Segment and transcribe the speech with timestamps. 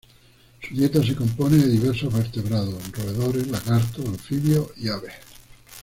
[0.67, 5.13] Su dieta se compone de diversos vertebrados: roedores, lagartos, anfibios y aves.